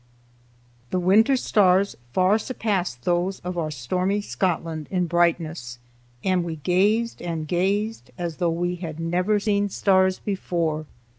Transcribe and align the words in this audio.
The 0.89 0.97
winter 0.99 1.37
stars 1.37 1.95
far 2.11 2.39
surpassed 2.39 3.03
those 3.03 3.39
of 3.41 3.55
our 3.55 3.69
stormy 3.69 4.19
Scotland 4.19 4.87
in 4.89 5.05
brightness, 5.05 5.77
and 6.23 6.43
we 6.43 6.55
gazed 6.55 7.21
and 7.21 7.47
gazed 7.47 8.09
as 8.17 8.37
though 8.37 8.49
we 8.49 8.77
had 8.77 8.99
never 8.99 9.39
seen 9.39 9.69
stars 9.69 10.17
before. 10.17 10.87